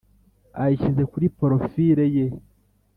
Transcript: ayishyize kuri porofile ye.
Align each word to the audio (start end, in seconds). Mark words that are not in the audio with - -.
ayishyize 0.61 1.03
kuri 1.11 1.25
porofile 1.37 2.05
ye. 2.15 2.25